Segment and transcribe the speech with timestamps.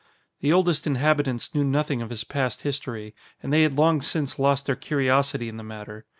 [0.39, 3.13] The oldest inhabitants knew nothing of his past history,
[3.43, 6.05] and they had long since lost their curiosity in the matter.